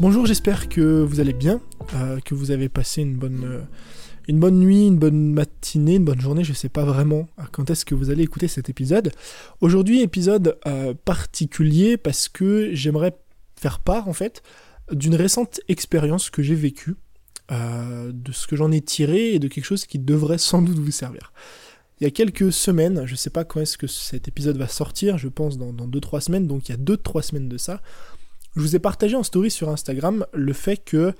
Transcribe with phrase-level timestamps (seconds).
[0.00, 1.60] Bonjour, j'espère que vous allez bien,
[1.94, 3.60] euh, que vous avez passé une bonne, euh,
[4.28, 7.70] une bonne nuit, une bonne matinée, une bonne journée, je ne sais pas vraiment quand
[7.70, 9.12] est-ce que vous allez écouter cet épisode.
[9.60, 13.14] Aujourd'hui, épisode euh, particulier parce que j'aimerais
[13.60, 14.42] faire part en fait
[14.90, 16.96] d'une récente expérience que j'ai vécue,
[17.50, 20.90] de ce que j'en ai tiré et de quelque chose qui devrait sans doute vous
[20.90, 21.34] servir.
[22.02, 24.66] Il y a quelques semaines, je ne sais pas quand est-ce que cet épisode va
[24.66, 27.80] sortir, je pense dans 2-3 semaines, donc il y a 2-3 semaines de ça,
[28.56, 31.14] je vous ai partagé en story sur Instagram le fait que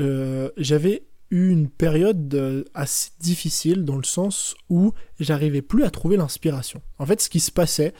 [0.00, 5.90] euh, j'avais eu une période euh, assez difficile dans le sens où j'arrivais plus à
[5.90, 6.80] trouver l'inspiration.
[6.98, 7.92] En fait, ce qui se passait,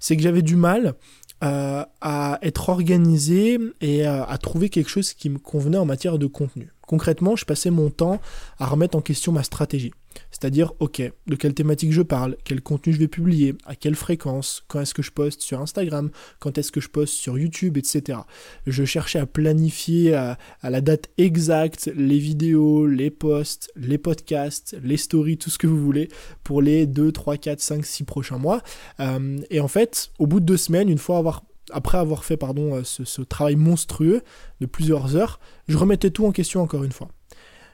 [0.00, 0.96] c'est que j'avais du mal
[1.42, 6.26] euh, à être organisé et à trouver quelque chose qui me convenait en matière de
[6.26, 6.74] contenu.
[6.90, 8.20] Concrètement, je passais mon temps
[8.58, 9.92] à remettre en question ma stratégie.
[10.32, 14.64] C'est-à-dire, ok, de quelle thématique je parle, quel contenu je vais publier, à quelle fréquence,
[14.66, 16.10] quand est-ce que je poste sur Instagram,
[16.40, 18.18] quand est-ce que je poste sur YouTube, etc.
[18.66, 24.96] Je cherchais à planifier à, la date exacte les vidéos, les posts, les podcasts, les
[24.96, 26.08] stories, tout ce que vous voulez
[26.42, 28.62] pour les 2, 3, 4, 5, 6 prochains mois.
[28.98, 32.36] Euh, et en fait, au bout de deux semaines, une fois avoir après avoir fait
[32.36, 34.22] pardon, euh, ce, travail monstrueux
[34.60, 37.08] de plusieurs heures, je remettais tout en question encore une fois.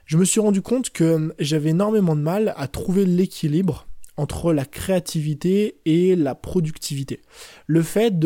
[0.04, 3.86] Je me suis rendu compte que j'avais énormément de mal à trouver l'équilibre
[4.16, 7.22] entre la créativité et la productivité.
[7.66, 8.18] Le fait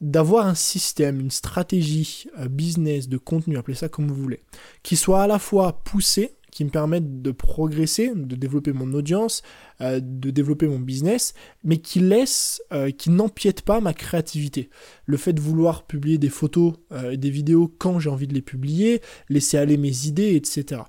[0.00, 4.42] d'avoir un système, une stratégie euh, business de contenu, appelez ça comme vous voulez,
[4.82, 9.42] qui soit à la fois poussé qui me permettent de progresser, de développer mon audience,
[9.80, 11.32] euh, de développer mon business,
[11.64, 14.68] mais qui laisse, euh, qui n'empiète pas ma créativité.
[15.06, 18.34] Le fait de vouloir publier des photos euh, et des vidéos quand j'ai envie de
[18.34, 20.82] les publier, laisser aller mes idées, etc.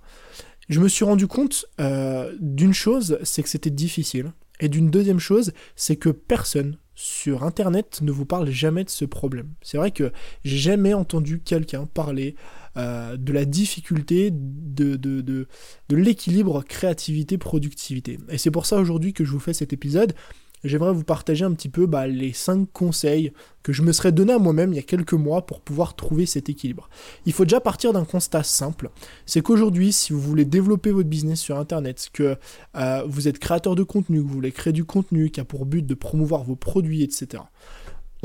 [0.67, 1.65] Je me suis rendu compte
[2.39, 4.31] d'une chose, c'est que c'était difficile.
[4.59, 9.05] Et d'une deuxième chose, c'est que personne sur Internet ne vous parle jamais de ce
[9.05, 9.49] problème.
[9.61, 10.11] C'est vrai que
[10.43, 12.35] j'ai jamais entendu quelqu'un parler
[12.77, 15.47] euh, de la difficulté de, de,
[15.89, 18.19] l'équilibre créativité-productivité.
[18.29, 20.13] Et c'est pour ça aujourd'hui que je vous fais cet épisode.
[20.63, 24.33] J'aimerais vous partager un petit peu bah, les 5 conseils que je me serais donné
[24.33, 26.89] à moi-même il y a quelques mois pour pouvoir trouver cet équilibre.
[27.25, 28.89] Il faut déjà partir d'un constat simple,
[29.25, 32.37] c'est qu'aujourd'hui, si vous voulez développer votre business sur Internet, que
[32.75, 35.65] euh, vous êtes créateur de contenu, que vous voulez créer du contenu qui a pour
[35.65, 37.43] but de promouvoir vos produits, etc.,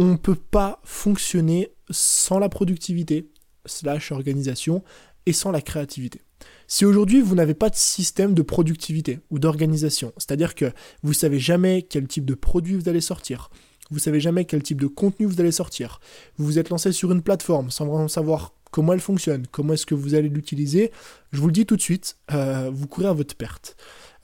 [0.00, 3.31] on ne peut pas fonctionner sans la productivité,
[3.66, 4.82] slash organisation
[5.27, 6.21] et sans la créativité.
[6.67, 11.39] Si aujourd'hui vous n'avez pas de système de productivité ou d'organisation, c'est-à-dire que vous savez
[11.39, 13.51] jamais quel type de produit vous allez sortir,
[13.91, 16.01] vous savez jamais quel type de contenu vous allez sortir,
[16.37, 19.87] vous vous êtes lancé sur une plateforme sans vraiment savoir comment elle fonctionne, comment est-ce
[19.87, 20.93] que vous allez l'utiliser,
[21.33, 23.77] je vous le dis tout de suite, euh, vous courez à votre perte.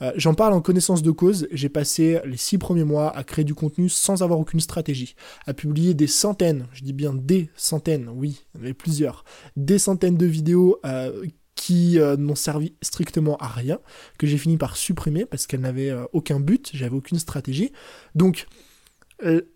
[0.05, 3.45] Euh, j'en parle en connaissance de cause, j'ai passé les six premiers mois à créer
[3.45, 5.15] du contenu sans avoir aucune stratégie,
[5.47, 9.25] à publier des centaines, je dis bien des centaines, oui, avait plusieurs,
[9.57, 13.79] des centaines de vidéos euh, qui euh, n'ont servi strictement à rien,
[14.19, 17.73] que j'ai fini par supprimer parce qu'elles n'avaient aucun but, j'avais aucune stratégie.
[18.15, 18.47] Donc,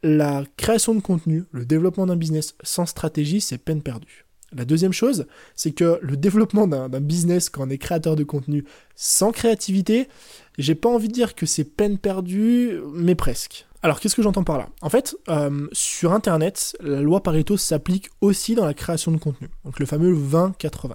[0.02, 4.27] la création de contenu, le développement d'un business sans stratégie, c'est peine perdue.
[4.52, 8.64] La deuxième chose, c'est que le développement d'un business quand on est créateur de contenu
[8.96, 10.08] sans créativité,
[10.56, 13.66] j'ai pas envie de dire que c'est peine perdue, mais presque.
[13.82, 14.70] Alors qu'est-ce que j'entends par là?
[14.82, 19.48] En fait, euh, sur Internet, la loi Pareto s'applique aussi dans la création de contenu.
[19.64, 20.94] Donc le fameux 20-80.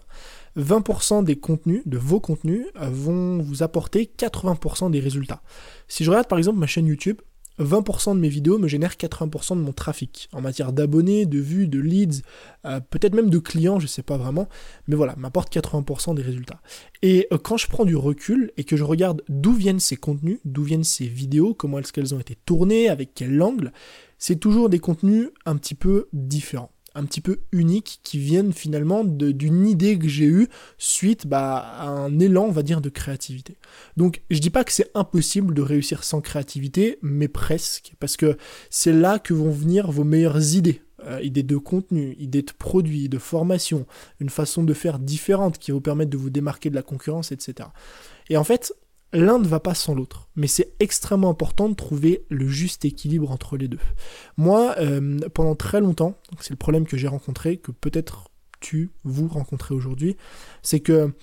[0.58, 5.42] 20% des contenus, de vos contenus, euh, vont vous apporter 80% des résultats.
[5.88, 7.22] Si je regarde par exemple ma chaîne YouTube,
[7.60, 11.68] 20% de mes vidéos me génèrent 80% de mon trafic en matière d'abonnés, de vues,
[11.68, 12.22] de leads,
[12.66, 14.50] euh, peut-être même de clients, je sais pas vraiment,
[14.88, 16.62] mais voilà, m'apporte 80% des résultats.
[17.02, 20.40] Et euh, quand je prends du recul et que je regarde d'où viennent ces contenus,
[20.46, 23.72] d'où viennent ces vidéos, comment est-ce qu'elles ont été tournées, avec quel angle,
[24.18, 29.04] c'est toujours des contenus un petit peu différents un petit peu uniques qui viennent finalement
[29.04, 33.58] d'une idée que j'ai eue suite bah, à un élan, on va dire, de créativité.
[33.98, 38.38] Donc je dis pas que c'est impossible de réussir sans créativité, mais presque, parce que
[38.70, 40.82] c'est là que vont venir vos meilleures idées.
[41.06, 43.86] Euh, idées de contenu, idées de produits, de formation,
[44.22, 47.68] une façon de faire différente qui vous permettre de vous démarquer de la concurrence, etc.
[48.30, 48.74] Et en fait,
[49.14, 50.28] l'un ne va pas sans l'autre.
[50.36, 53.80] Mais c'est extrêmement important de trouver le juste équilibre entre les deux.
[54.38, 58.30] Moi, euh, pendant très longtemps, c'est le problème que j'ai rencontré, que peut-être
[58.60, 60.18] tu, vous rencontrez aujourd'hui,
[60.62, 61.14] c'est que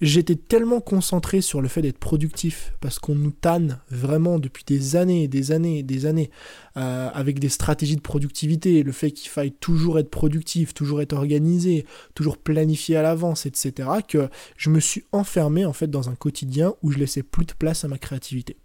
[0.00, 4.96] J'étais tellement concentré sur le fait d'être productif, parce qu'on nous tanne vraiment depuis des
[4.96, 6.30] années et des années et des années,
[6.78, 11.12] euh, avec des stratégies de productivité, le fait qu'il faille toujours être productif, toujours être
[11.12, 16.14] organisé, toujours planifié à l'avance, etc., que je me suis enfermé en fait dans un
[16.14, 18.56] quotidien où je laissais plus de place à ma créativité.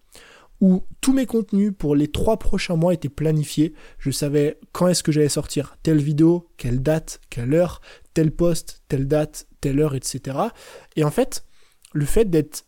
[0.61, 3.73] Où tous mes contenus pour les trois prochains mois étaient planifiés.
[3.97, 7.81] Je savais quand est-ce que j'allais sortir telle vidéo, quelle date, quelle heure,
[8.13, 10.37] tel poste, telle date, telle heure, etc.
[10.95, 11.45] Et en fait,
[11.93, 12.65] le fait d'être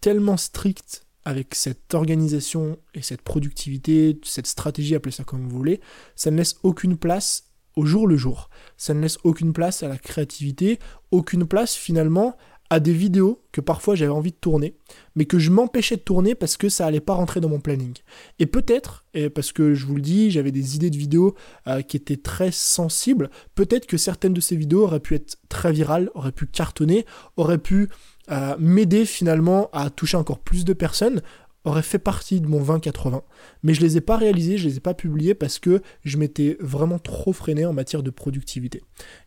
[0.00, 5.80] tellement strict avec cette organisation et cette productivité, cette stratégie, appelez ça comme vous voulez,
[6.16, 7.44] ça ne laisse aucune place
[7.76, 8.50] au jour le jour.
[8.76, 10.78] Ça ne laisse aucune place à la créativité,
[11.10, 12.36] aucune place finalement
[12.70, 14.74] à des vidéos que parfois j'avais envie de tourner,
[15.16, 17.94] mais que je m'empêchais de tourner parce que ça allait pas rentrer dans mon planning.
[18.38, 19.04] Et peut-être,
[19.34, 21.34] parce que je vous le dis, j'avais des idées de vidéos
[21.66, 25.72] euh, qui étaient très sensibles, peut-être que certaines de ces vidéos auraient pu être très
[25.72, 27.06] virales, auraient pu cartonner,
[27.36, 27.88] auraient pu
[28.30, 31.22] euh, m'aider finalement à toucher encore plus de personnes,
[31.68, 33.22] aurait fait partie de mon 20-80,
[33.62, 36.56] mais je les ai pas réalisés, je les ai pas publiés parce que je m'étais
[36.60, 38.82] vraiment trop freiné en matière de productivité.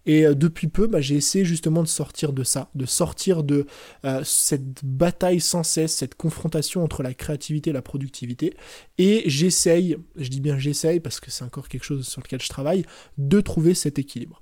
[0.05, 3.65] Et euh, depuis peu, bah, j'ai essayé justement de sortir de ça, de sortir de
[4.05, 8.55] euh, cette bataille sans cesse, cette confrontation entre la créativité et la productivité,
[8.97, 12.49] et j'essaye, je dis bien j'essaye parce que c'est encore quelque chose sur lequel je
[12.49, 12.83] travaille,
[13.17, 14.41] de trouver cet équilibre.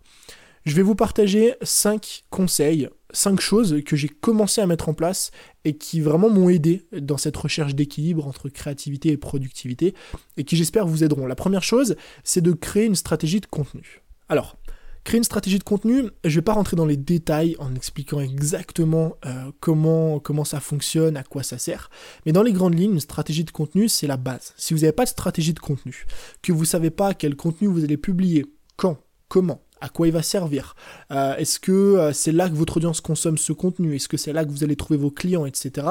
[0.66, 5.32] Je vais vous partager 5 conseils, 5 choses que j'ai commencé à mettre en place
[5.66, 9.96] et qui vraiment m'ont aidé dans cette recherche d'équilibre entre créativité et productivité
[10.38, 11.26] et qui j'espère vous aideront.
[11.26, 14.02] La première chose, c'est de créer une stratégie de contenu.
[14.30, 14.58] Alors,
[15.04, 18.20] créer une stratégie de contenu, je ne vais pas rentrer dans les détails en expliquant
[18.20, 21.90] exactement euh, comment, comment ça fonctionne, à quoi ça sert,
[22.26, 24.54] mais dans les grandes lignes, une stratégie de contenu, c'est la base.
[24.58, 26.06] Si vous n'avez pas de stratégie de contenu,
[26.42, 28.46] que vous ne savez pas quel contenu vous allez publier,
[28.76, 28.98] quand,
[29.28, 30.76] comment, à quoi il va servir
[31.12, 33.96] euh, Est-ce que euh, c'est là que votre audience consomme ce contenu?
[33.96, 35.88] Est-ce que c'est là que vous allez trouver vos clients, etc.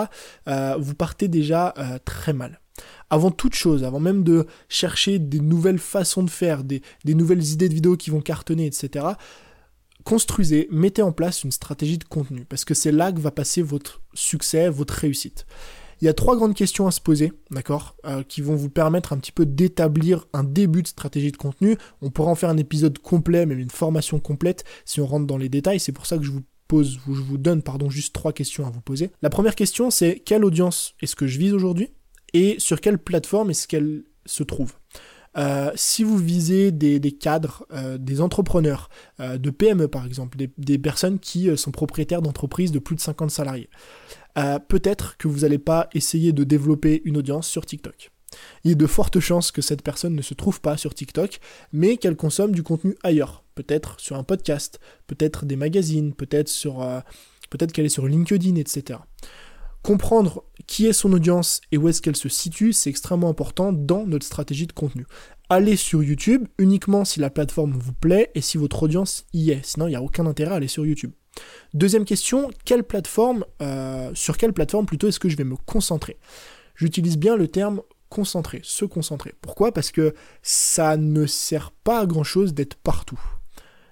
[0.49, 1.75] Euh, vous partez déjà
[2.05, 2.61] très mal.
[3.11, 7.45] Avant toute chose, avant même de chercher des nouvelles façons de faire, des, des nouvelles
[7.45, 9.07] idées de vidéos qui vont cartonner, etc.,
[10.05, 13.63] construisez, mettez en place une stratégie de contenu, parce que c'est là que va passer
[13.63, 15.47] votre succès, votre réussite.
[16.01, 19.13] Il y a trois grandes questions à se poser, d'accord, euh, qui vont vous permettre
[19.13, 21.77] un petit peu d'établir un début de stratégie de contenu.
[22.03, 25.39] On pourra en faire un épisode complet, même une formation complète, si on rentre dans
[25.39, 25.81] les détails.
[25.81, 28.71] C'est pour ça que je vous pose, je vous donne, pardon, juste trois questions à
[28.71, 29.11] vous poser.
[29.23, 31.91] La première question, c'est quelle audience est-ce que je vise aujourd'hui
[32.33, 34.75] et sur quelle plateforme est-ce qu'elle se trouve?
[35.37, 40.79] Euh, si vous visez des, cadres, euh, des entrepreneurs, de PME par exemple, des, des
[40.79, 43.69] personnes qui sont propriétaires d'entreprises de plus de 50 salariés,
[44.39, 48.11] euh, peut-être que vous n'allez pas essayer de développer une audience sur TikTok.
[48.65, 51.41] Il y a de fortes chances que cette personne ne se trouve pas sur TikTok,
[51.73, 57.01] mais qu'elle consomme du contenu ailleurs, peut-être sur un podcast, peut-être des magazines, peut-être euh,
[57.51, 59.01] peut-être qu'elle est sur LinkedIn, etc.
[59.83, 64.07] Comprendre qui est son audience et où est-ce qu'elle se situe, c'est extrêmement important dans
[64.07, 65.07] notre stratégie de contenu.
[65.49, 69.65] Allez sur YouTube uniquement si la plateforme vous plaît et si votre audience y est.
[69.65, 71.13] Sinon, il n'y a aucun intérêt à aller sur YouTube.
[71.75, 72.51] Deuxième question,
[73.63, 76.17] euh, sur quelle plateforme plutôt est-ce que je vais me concentrer?
[76.75, 79.35] J'utilise bien le terme concentrer, se concentrer.
[79.41, 79.73] Pourquoi?
[79.73, 83.21] Parce que ça ne sert pas à grand chose d'être partout.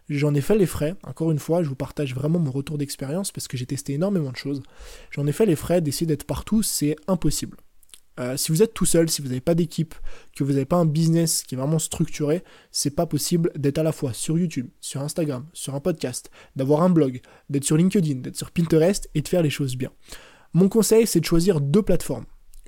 [0.08, 3.32] J'en ai fait les frais, encore une fois, je vous partage vraiment mon retour d'expérience
[3.32, 4.62] parce que j'ai testé énormément de choses.
[5.10, 7.56] J'en ai fait les frais d'essayer d'être partout, c'est impossible.
[8.18, 9.94] Euh, si vous êtes tout seul, si vous n'avez pas d'équipe,
[10.34, 13.82] que vous n'avez pas un business qui est vraiment structuré, c'est pas possible d'être à
[13.82, 17.20] la fois sur YouTube, sur Instagram, sur un podcast, d'avoir un blog,
[17.50, 19.90] d'être sur LinkedIn, d'être sur Pinterest et de faire les choses bien.
[20.54, 22.24] Mon conseil, c'est de choisir deux plateformes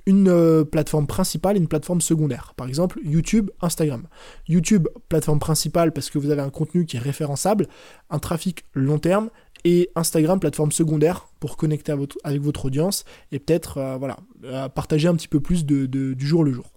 [0.09, 2.53] une euh, plateforme principale et une plateforme secondaire.
[2.57, 4.07] Par exemple, YouTube, Instagram.
[4.47, 7.67] YouTube, plateforme principale parce que vous avez un contenu qui est référençable,
[8.09, 9.29] un trafic long terme,
[9.65, 15.07] et Instagram, plateforme secondaire pour connecter avec votre audience et peut-être euh, voilà, euh, partager
[15.07, 16.71] un petit peu plus de, du jour le jour.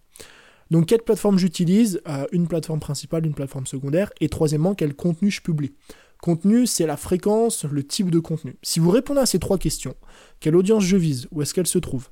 [0.71, 2.01] Donc, quelle plateforme j'utilise?
[2.33, 4.11] Une plateforme principale, une plateforme secondaire.
[4.23, 5.75] Et troisièmement, quel contenu je publie?
[6.23, 8.57] Contenu, c'est la fréquence, le type de contenu.
[8.63, 9.95] Si vous répondez à ces trois questions,
[10.41, 12.09] quelle audience je vise, où est-ce qu'elle se trouve?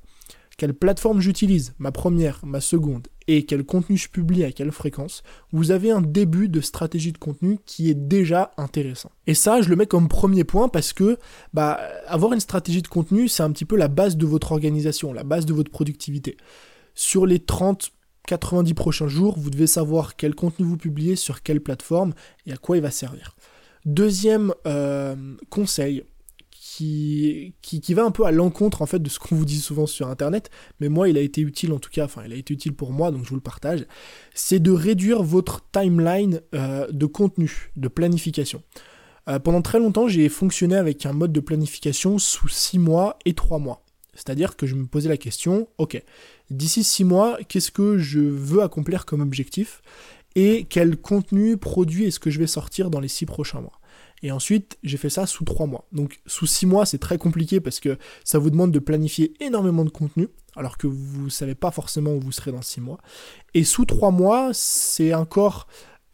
[0.61, 5.23] Quelle plateforme j'utilise, ma première, ma seconde, et quel contenu je publie à quelle fréquence,
[5.51, 9.09] vous avez un début de stratégie de contenu qui est déjà intéressant.
[9.25, 11.17] Et ça, je le mets comme premier point parce que
[11.51, 15.13] bah, avoir une stratégie de contenu, c'est un petit peu la base de votre organisation,
[15.13, 16.37] la base de votre productivité.
[16.93, 17.91] Sur les 30
[18.27, 22.13] 90 prochains jours, vous devez savoir quel contenu vous publiez, sur quelle plateforme
[22.45, 23.35] et à quoi il va servir.
[23.85, 25.15] Deuxième euh,
[25.49, 26.03] conseil,
[26.77, 30.07] qui, va un peu à l'encontre en fait de ce qu'on vous dit souvent sur
[30.07, 30.49] internet,
[30.79, 32.91] mais moi il a été utile en tout cas, enfin il a été utile pour
[32.91, 33.85] moi donc je vous le partage,
[34.33, 38.63] c'est de réduire votre timeline euh, de contenu, de planification.
[39.27, 43.33] Euh, pendant très longtemps j'ai fonctionné avec un mode de planification sous 6 mois et
[43.33, 43.83] 3 mois.
[44.13, 46.01] C'est-à-dire que je me posais la question, ok,
[46.49, 49.81] d'ici 6 mois, qu'est-ce que je veux accomplir comme objectif
[50.35, 53.80] et quel contenu, produit est-ce que je vais sortir dans les 6 prochains mois?
[54.23, 55.87] Et ensuite, j'ai fait ça sous 3 mois.
[55.91, 59.83] Donc sous 6 mois, c'est très compliqué parce que ça vous demande de planifier énormément
[59.83, 62.99] de contenu, alors que vous ne savez pas forcément où vous serez dans 6 mois.
[63.53, 65.67] Et sous 3 mois, c'est encore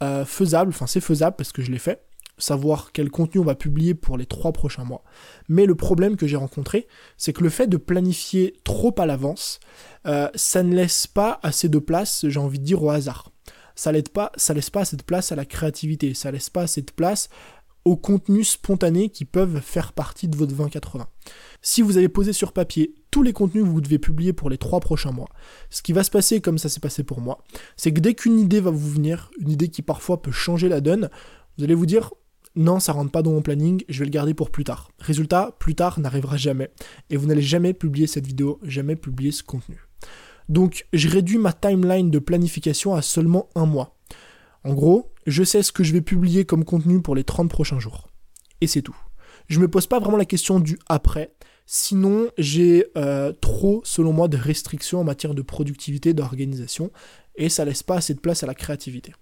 [0.04, 2.06] euh, faisable, enfin c'est faisable parce que je l'ai fait,
[2.38, 5.04] savoir quel contenu on va publier pour les 3 prochains mois.
[5.50, 6.88] Mais le problème que j'ai rencontré,
[7.18, 9.60] c'est que le fait de planifier trop à l'avance,
[10.06, 13.32] euh, ça ne laisse pas assez de place, j'ai envie de dire, au hasard.
[13.76, 16.92] Ça laisse pas, ça laisse pas de place à la créativité, ça laisse pas de
[16.96, 17.30] place
[17.88, 21.08] aux contenus spontanés qui peuvent faire partie de votre 2080.
[21.62, 24.58] Si vous avez posé sur papier tous les contenus que vous devez publier pour les
[24.58, 25.30] trois prochains mois,
[25.70, 27.44] ce qui va se passer comme ça s'est passé pour moi,
[27.78, 30.82] c'est que dès qu'une idée va vous venir, une idée qui parfois peut changer la
[30.82, 31.10] donne,
[31.58, 32.12] vous allez vous dire
[32.56, 34.90] non, ça rentre pas dans mon planning, je vais le garder pour plus tard.
[35.00, 36.72] Résultat, plus tard n'arrivera jamais
[37.10, 39.78] et vous n'allez jamais publier cette vidéo, jamais publier ce contenu.
[40.50, 43.97] Donc, je réduis ma timeline de planification à seulement un mois.
[44.64, 47.80] En gros, je sais ce que je vais publier comme contenu pour les 30 prochains
[47.80, 48.08] jours.
[48.62, 48.96] Et c'est tout.
[49.48, 51.34] Je me pose pas vraiment la question du après.
[51.66, 56.92] Sinon, j'ai euh, trop, selon moi, de restrictions en matière de productivité, d'organisation,
[57.36, 59.14] et ça laisse pas assez de place à la créativité.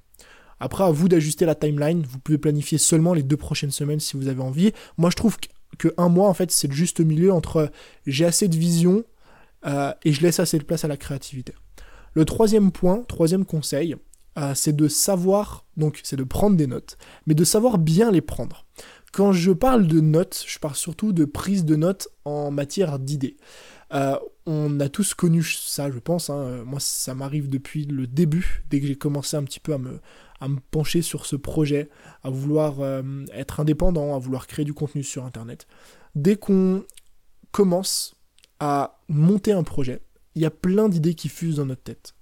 [0.60, 2.06] Après, à vous d'ajuster la timeline.
[2.08, 4.72] Vous pouvez planifier seulement les deux prochaines semaines si vous avez envie.
[4.98, 5.38] Moi, je trouve
[5.78, 7.72] que un mois, en fait, c'est le juste milieu entre
[8.06, 9.04] j'ai assez de vision
[9.66, 11.54] euh, et je laisse assez de place à la créativité.
[12.14, 13.96] Le troisième point, troisième conseil,
[14.38, 18.22] euh, c'est de savoir, donc c'est de prendre des notes, mais de savoir bien les
[18.22, 18.66] prendre.
[19.14, 23.38] Quand je parle de notes, je parle surtout de prise de notes en matière d'idées.
[23.94, 26.30] Euh, on a tous connu ça, je pense.
[26.30, 26.64] Hein.
[26.66, 30.02] Moi, ça m'arrive depuis le début, dès que j'ai commencé un petit peu à me,
[30.42, 31.90] à me pencher sur ce projet,
[32.24, 35.68] à vouloir euh, être indépendant, à vouloir créer du contenu sur Internet.
[36.16, 36.84] Dès qu'on
[37.52, 38.16] commence
[38.60, 40.02] à monter un projet,
[40.36, 42.15] il y a plein d'idées qui fusent dans notre tête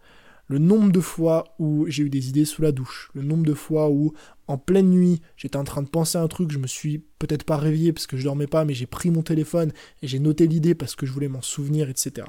[0.53, 3.55] le nombre de fois où j'ai eu des idées sous la douche, le nombre de
[3.55, 4.13] fois où
[4.45, 7.43] en pleine nuit j'étais en train de penser à un truc, je me suis peut-être
[7.43, 9.72] pas réveillé parce que je dormais pas, mais j'ai pris mon téléphone
[10.03, 12.27] et j'ai noté l'idée parce que je voulais m'en souvenir, etc.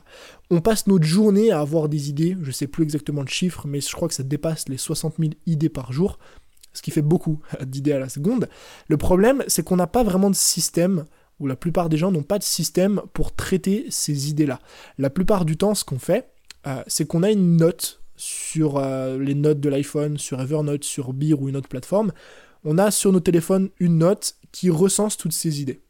[0.51, 3.83] On passe notre journée à avoir des idées, je sais plus exactement le chiffre, mais
[3.83, 6.19] je crois que ça dépasse les 60 000 idées par jour,
[6.73, 8.49] ce qui fait beaucoup d'idées à la seconde.
[8.89, 11.05] Le problème, c'est qu'on n'a pas vraiment de système
[11.41, 14.61] ou la plupart des gens n'ont pas de système pour traiter ces idées-là.
[14.97, 16.31] La plupart du temps, ce qu'on fait,
[16.67, 21.13] euh, c'est qu'on a une note sur euh, les notes de l'iPhone, sur Evernote, sur
[21.13, 22.13] Beer ou une autre plateforme,
[22.65, 25.81] on a sur nos téléphones une note qui recense toutes ces idées.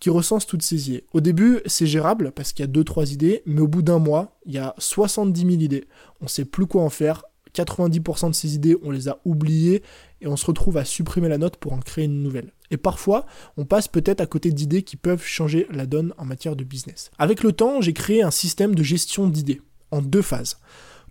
[0.00, 1.04] Qui recense toutes ces idées.
[1.12, 4.38] Au début, c'est gérable parce qu'il y a 2-3 idées, mais au bout d'un mois,
[4.46, 5.84] il y a 70 000 idées.
[6.20, 7.24] On ne sait plus quoi en faire.
[7.54, 9.82] 90% de ces idées, on les a oubliées
[10.20, 12.52] et on se retrouve à supprimer la note pour en créer une nouvelle.
[12.70, 16.56] Et parfois, on passe peut-être à côté d'idées qui peuvent changer la donne en matière
[16.56, 17.10] de business.
[17.18, 20.58] Avec le temps, j'ai créé un système de gestion d'idées en deux phases.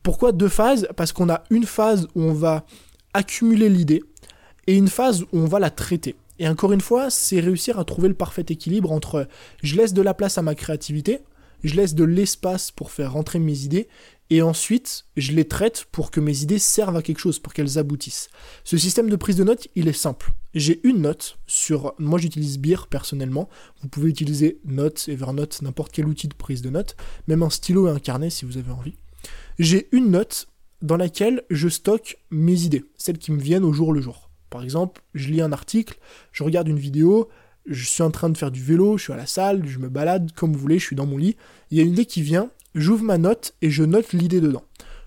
[0.04, 0.88] Pourquoi deux phases?
[0.96, 2.66] Parce qu'on a une phase où on va
[3.13, 4.04] accumuler l'idée
[4.68, 6.16] et une phase où on va la traiter.
[6.39, 9.27] Et encore une fois, c'est réussir à trouver le parfait équilibre entre
[9.63, 11.22] je laisse de la place à ma créativité,
[11.63, 13.88] je laisse de l'espace pour faire rentrer mes idées,
[14.30, 17.80] et ensuite je les traite pour que mes idées servent à quelque chose, pour qu'elles
[17.80, 18.30] aboutissent.
[18.63, 20.34] Ce système de prise de notes, il est simple.
[20.54, 21.96] J'ai une note sur...
[21.98, 23.50] Moi j'utilise Beer personnellement,
[23.82, 26.96] vous pouvez utiliser Notes, Evernote, n'importe quel outil de prise de notes,
[27.27, 28.96] même un stylo et un carnet si vous avez envie
[29.59, 30.47] j'ai une note
[30.81, 34.29] dans laquelle je stocke mes idées, celles qui me viennent au jour le jour.
[34.49, 35.97] Par exemple, je lis un article,
[36.31, 37.29] je regarde une vidéo,
[37.65, 39.89] je suis en train de faire du vélo, je suis à la salle, je me
[39.89, 41.35] balade, comme vous voulez, je suis dans mon lit.
[41.69, 44.63] Il y a une idée qui vient, j'ouvre ma note et je note l'idée dedans.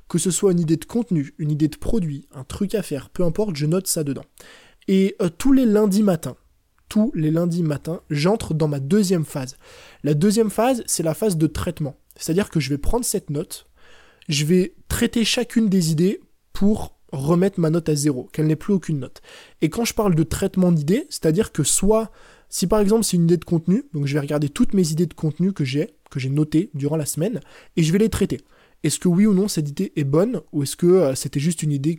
[0.08, 3.08] Que ce soit une idée de contenu, une idée de produit, un truc à faire,
[3.10, 4.24] peu importe, je note ça dedans.
[4.88, 6.36] Et euh, tous les lundis matins,
[6.88, 9.56] tous les lundis matins, j'entre dans ma deuxième phase.
[10.02, 11.96] La deuxième phase, c'est la phase de traitement.
[12.16, 13.69] C'est-à-dire que je vais prendre cette note,
[14.30, 16.20] je vais traiter chacune des idées
[16.52, 19.20] pour remettre ma note à zéro, qu'elle n'ait plus aucune note.
[19.60, 22.12] Et quand je parle de traitement d'idées, c'est-à-dire que soit,
[22.48, 25.06] si par exemple c'est une idée de contenu, donc je vais regarder toutes mes idées
[25.06, 27.40] de contenu que j'ai, que j'ai notées durant la semaine,
[27.76, 28.40] et je vais les traiter.
[28.84, 31.64] Est-ce que oui ou non cette idée est bonne, ou est-ce que euh, c'était juste
[31.64, 31.98] une idée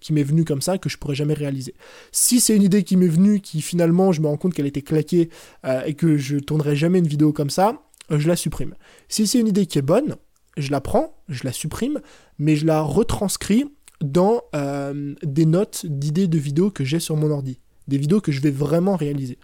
[0.00, 1.74] qui m'est venue comme ça, que je pourrais jamais réaliser?
[2.10, 4.82] Si c'est une idée qui m'est venue, qui finalement je me rends compte qu'elle était
[4.82, 5.30] claquée,
[5.64, 7.80] euh, et que je tournerai jamais une vidéo comme ça,
[8.10, 8.74] euh, je la supprime.
[9.08, 10.16] Si c'est une idée qui est bonne,
[10.58, 12.00] je la prends, je la supprime,
[12.38, 13.64] mais je la retranscris
[14.00, 18.32] dans euh, des notes d'idées de vidéos que j'ai sur mon ordi, des vidéos que
[18.32, 19.38] je vais vraiment réaliser.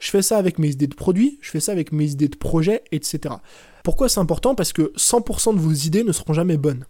[0.00, 2.36] Je fais ça avec mes idées de produits, je fais ça avec mes idées de
[2.36, 3.36] projets, etc.
[3.84, 4.54] Pourquoi c'est important?
[4.54, 6.84] Parce que 100% de vos idées ne seront jamais bonnes.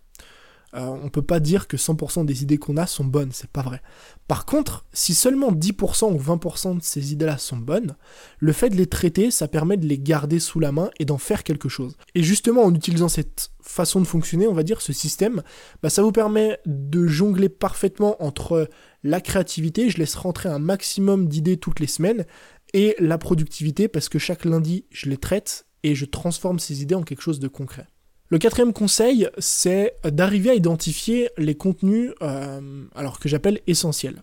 [0.75, 3.61] Euh, on peut pas dire que 100% des idées qu'on a sont bonnes, c'est pas
[3.61, 3.83] vrai.
[4.26, 7.95] Par contre, si seulement 10% ou 20% de ces idées-là sont bonnes,
[8.38, 11.19] le fait de les traiter, ça permet de les garder sous la main et d'en
[11.19, 11.97] faire quelque chose.
[12.14, 15.43] Et justement, en utilisant cette façon de fonctionner, on va dire, ce système,
[15.83, 18.71] bah, ça vous permet de jongler parfaitement entre
[19.02, 22.25] la créativité, je laisse rentrer un maximum d'idées toutes les semaines,
[22.73, 26.95] et la productivité, parce que chaque lundi, je les traite et je transforme ces idées
[26.95, 27.87] en quelque chose de concret.
[28.33, 34.23] Le quatrième conseil, c'est d'arriver à identifier les contenus euh, alors que j'appelle essentiels.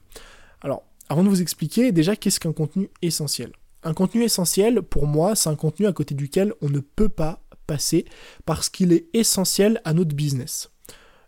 [0.61, 3.51] Alors, avant de vous expliquer, déjà, qu'est-ce qu'un contenu essentiel?
[3.83, 7.43] Un contenu essentiel, pour moi, c'est un contenu à côté duquel on ne peut pas
[7.67, 8.05] passer
[8.45, 10.71] parce qu'il est essentiel à notre business.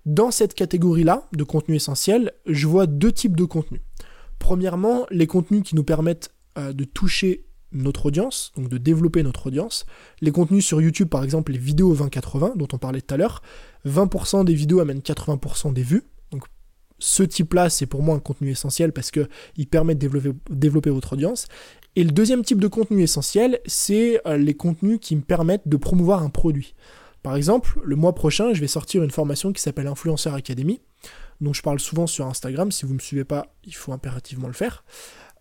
[0.07, 3.81] Dans cette catégorie-là de contenu essentiel, je vois deux types de contenus.
[4.39, 9.47] Premièrement, les contenus qui nous permettent euh, de toucher notre audience, donc de développer notre
[9.47, 9.85] audience.
[10.21, 13.41] Les contenus sur YouTube, par exemple, les vidéos 20-80 dont on parlait tout à l'heure,
[13.85, 16.03] 20% des vidéos amènent 80% des vues.
[16.31, 16.43] Donc
[16.99, 21.47] ce type-là, c'est pour moi un contenu essentiel parce qu'il permet de développer, votre audience.
[21.95, 25.77] Et le deuxième type de contenu essentiel, c'est euh, les contenus qui me permettent de
[25.77, 26.73] promouvoir un produit.
[27.23, 30.81] Par exemple, le mois prochain, je vais sortir une formation qui s'appelle Influencer Academy,
[31.39, 32.71] dont je parle souvent sur Instagram.
[32.71, 34.83] Si vous ne me suivez pas, il faut impérativement le faire.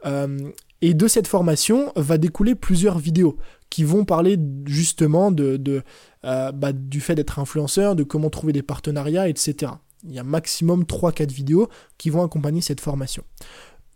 [0.07, 0.51] Euh,
[0.83, 3.37] et de cette formation va découler plusieurs vidéos
[3.69, 5.83] qui vont parler justement de,
[6.25, 9.73] euh, bah, du fait d'être influenceur, de comment trouver des partenariats, etc.
[10.05, 11.69] Il y a maximum 3-4 vidéos
[11.99, 13.23] qui vont accompagner cette formation.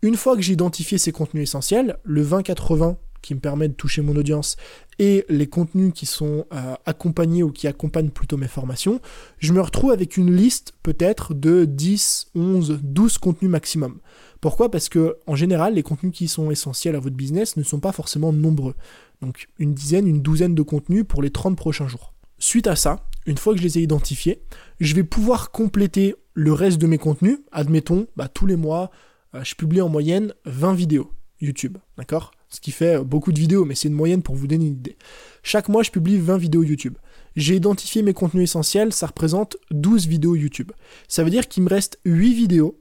[0.01, 4.03] Une fois que j'ai identifié ces contenus essentiels, le 20-80 qui me permet de toucher
[4.03, 4.55] mon audience
[4.99, 9.01] et les contenus qui sont euh, accompagnés ou qui accompagnent plutôt mes formations,
[9.39, 13.99] je me retrouve avec une liste peut-être de 10, 11, 12 contenus maximum.
[14.41, 14.69] Pourquoi?
[14.69, 17.91] Parce que en général, les contenus qui sont essentiels à votre business ne sont pas
[17.91, 18.75] forcément nombreux.
[19.21, 22.13] Donc une dizaine, une douzaine de contenus pour les 30 prochains jours.
[22.37, 24.43] Suite à ça, une fois que je les ai identifiés,
[24.79, 27.39] je vais pouvoir compléter le reste de mes contenus.
[27.51, 28.91] Admettons, bah, tous les mois,
[29.33, 31.09] euh, je publie en moyenne 20 vidéos
[31.41, 32.31] YouTube, d'accord?
[32.55, 34.95] Ce qui fait beaucoup de vidéos, mais c'est une moyenne pour vous donner une idée.
[35.43, 36.97] Chaque mois, je publie 20 vidéos YouTube.
[37.35, 40.71] J'ai identifié mes contenus essentiels, ça représente 12 vidéos YouTube.
[41.09, 42.79] Ça veut dire qu'il me reste 8 vidéos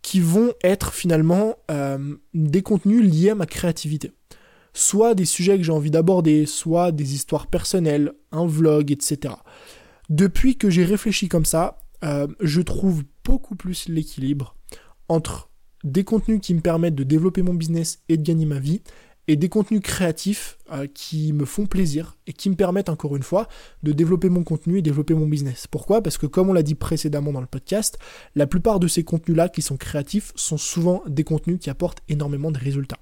[0.00, 4.12] qui vont être finalement euh, des contenus liés à ma créativité.
[4.72, 9.34] Soit des sujets que j'ai envie d'aborder, soit des histoires personnelles, un vlog, etc.
[10.08, 14.56] Depuis que j'ai réfléchi comme ça, euh, je trouve beaucoup plus l'équilibre
[15.10, 15.47] entre
[15.84, 18.82] des contenus qui me permettent de développer mon business et de gagner ma vie,
[19.28, 23.22] et des contenus créatifs euh, qui me font plaisir et qui me permettent encore une
[23.22, 23.46] fois
[23.82, 25.66] de développer mon contenu et développer mon business.
[25.66, 26.02] Pourquoi?
[26.02, 27.98] Parce que comme on l'a dit précédemment dans le podcast,
[28.34, 32.50] la plupart de ces contenus-là qui sont créatifs sont souvent des contenus qui apportent énormément
[32.50, 32.98] de résultats.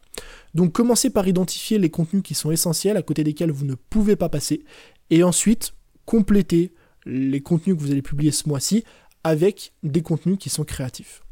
[0.54, 4.16] Donc commencez par identifier les contenus qui sont essentiels à côté desquels vous ne pouvez
[4.16, 4.64] pas passer
[5.10, 5.74] et ensuite
[6.06, 6.72] complétez
[7.06, 8.82] les contenus que vous allez publier ce mois-ci
[9.22, 11.22] avec des contenus qui sont créatifs.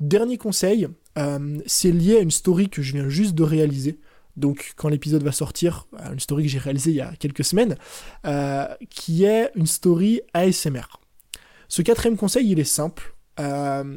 [0.00, 3.98] Dernier conseil, euh, c'est lié à une story que je viens juste de réaliser
[4.38, 7.44] donc quand l'épisode va sortir, euh, une story que j'ai réalisée il y a quelques
[7.44, 7.76] semaines,
[8.24, 11.00] euh, qui est une story ASMR.
[11.68, 13.14] Ce quatrième conseil, il est simple.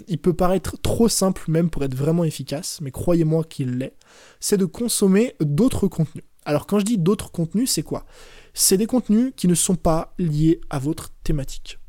[0.08, 3.96] Il peut paraître trop simple même pour être vraiment efficace, mais croyez-moi qu'il l'est.
[4.40, 6.24] C'est de consommer d'autres contenus.
[6.46, 8.06] Alors quand je dis d'autres contenus, c'est quoi?
[8.54, 11.81] C'est des contenus qui ne sont pas liés à votre thématique.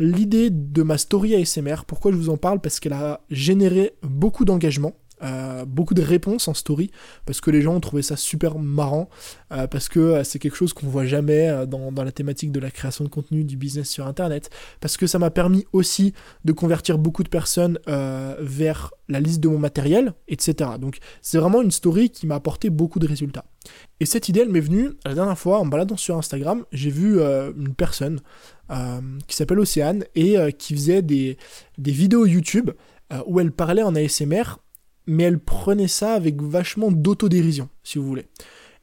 [0.00, 2.58] L'idée de ma story ASMR, pourquoi je vous en parle?
[2.60, 6.90] Parce qu'elle a généré beaucoup d'engagement euh, beaucoup de réponses en story
[7.26, 9.10] parce que les gens ont trouvé ça super marrant
[9.52, 12.70] euh, parce que euh, c'est quelque chose qu'on voit jamais dans, la thématique de la
[12.70, 14.48] création de contenu du business sur internet
[14.80, 16.14] parce que ça m'a permis aussi
[16.46, 17.78] de convertir beaucoup de personnes
[18.38, 22.70] vers la liste de mon matériel etc donc c'est vraiment une story qui m'a apporté
[22.70, 23.44] beaucoup de résultats.
[23.98, 27.20] Et cette idée elle m'est venue la dernière fois en baladant sur Instagram j'ai vu
[27.20, 28.20] une personne
[29.26, 31.36] qui s'appelle Océane et qui faisait des,
[31.76, 32.70] des vidéos YouTube
[33.26, 34.56] où elle parlait en ASMR
[35.06, 38.26] mais elle prenait ça avec vachement d'autodérision, si vous voulez.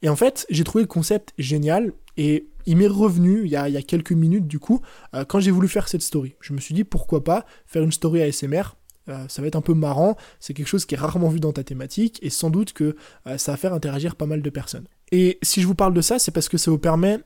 [0.01, 3.81] Et en fait, j'ai trouvé le concept génial, et il m'est revenu il y, a,
[3.81, 4.81] quelques minutes, du coup,
[5.13, 6.35] euh, quand j'ai voulu faire cette story.
[6.41, 8.63] Je me suis dit, pourquoi pas faire une story ASMR
[9.09, 11.53] euh, ça va être un peu marrant, c'est quelque chose qui est rarement vu dans
[11.53, 14.85] ta thématique, et sans doute que euh, ça va faire interagir pas mal de personnes.
[15.13, 17.19] Et si je vous parle de ça, c'est parce que ça vous permet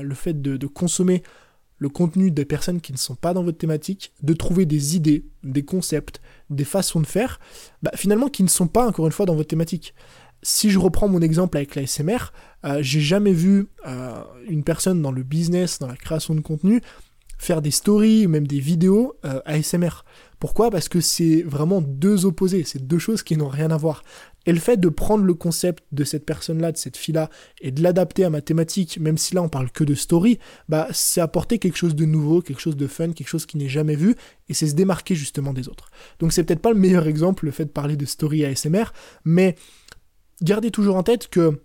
[0.00, 1.22] le fait de consommer
[1.78, 5.26] le contenu des personnes qui ne sont pas dans votre thématique, de trouver des idées,
[5.42, 7.38] des concepts, des façons de faire,
[7.82, 9.94] bah, finalement qui ne sont pas encore une fois dans votre thématique.
[10.42, 12.32] Si je reprends mon exemple avec la SMR,
[12.64, 16.80] euh, j'ai jamais vu euh, une personne dans le business, dans la création de contenu,
[17.38, 20.04] faire des stories, même des vidéos euh, ASMR.
[20.38, 20.70] Pourquoi?
[20.70, 24.02] Parce que c'est vraiment deux opposés, c'est deux choses qui n'ont rien à voir.
[24.46, 27.30] Et le fait de prendre le concept de cette personne-là, de cette fille-là,
[27.60, 30.88] et de l'adapter à ma thématique, même si là on parle que de story, bah
[30.92, 33.96] c'est apporter quelque chose de nouveau, quelque chose de fun, quelque chose qui n'est jamais
[33.96, 34.14] vu,
[34.48, 35.90] et c'est se démarquer justement des autres.
[36.20, 38.84] Donc c'est peut-être pas le meilleur exemple, le fait de parler de story ASMR,
[39.24, 39.56] mais
[40.42, 41.60] gardez toujours en tête que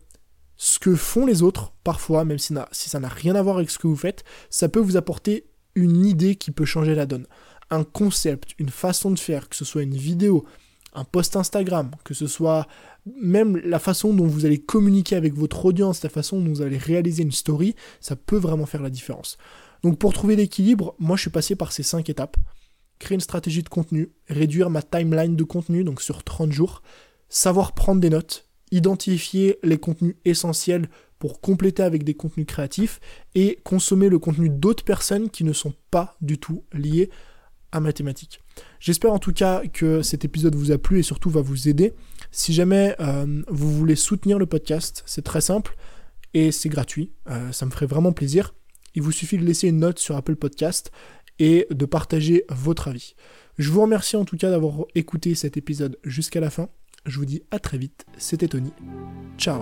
[0.57, 3.71] ce que font les autres, parfois, même si, si ça n'a rien à voir avec
[3.71, 7.25] ce que vous faites, ça peut vous apporter une idée qui peut changer la donne.
[7.69, 10.45] Un concept, une façon de faire, que ce soit une vidéo,
[10.93, 12.67] un post Instagram, que ce soit
[13.21, 16.77] même la façon dont vous allez communiquer avec votre audience, la façon dont vous allez
[16.77, 19.37] réaliser une story, ça peut vraiment faire la différence.
[19.83, 22.37] Donc pour trouver l'équilibre, moi je suis passé par ces cinq étapes.
[22.99, 26.83] Créer une stratégie de contenu, réduire ma timeline de contenu, donc sur 30 jours,
[27.29, 32.99] savoir prendre des notes, identifier les contenus essentiels pour compléter avec des contenus créatifs
[33.33, 37.09] et consommer le contenu d'autres personnes qui ne sont pas du tout liées
[37.71, 38.41] à mathématiques.
[38.79, 41.93] J'espère en tout cas que cet épisode vous a plu et surtout va vous aider.
[42.31, 45.75] Si jamais euh, vous voulez soutenir le podcast, c'est très simple
[46.33, 47.11] et c'est gratuit.
[47.29, 48.53] Euh, ça me ferait vraiment plaisir.
[48.95, 50.91] Il vous suffit de laisser une note sur Apple Podcast
[51.39, 53.15] et de partager votre avis.
[53.57, 56.69] Je vous remercie en tout cas d'avoir écouté cet épisode jusqu'à la fin.
[57.05, 58.05] Je vous dis à très vite.
[58.17, 58.71] C'était Tony.
[59.37, 59.61] Ciao